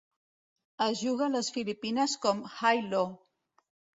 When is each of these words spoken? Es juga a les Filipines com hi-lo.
Es 0.85 1.01
juga 1.07 1.23
a 1.25 1.33
les 1.33 1.51
Filipines 1.59 2.17
com 2.25 2.41
hi-lo. 2.53 3.03